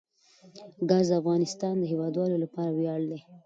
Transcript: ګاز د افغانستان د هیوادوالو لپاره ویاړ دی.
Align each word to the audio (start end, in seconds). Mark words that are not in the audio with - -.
ګاز 0.89 1.07
د 1.11 1.17
افغانستان 1.21 1.73
د 1.79 1.83
هیوادوالو 1.91 2.35
لپاره 2.43 2.71
ویاړ 2.73 3.01
دی. 3.11 3.19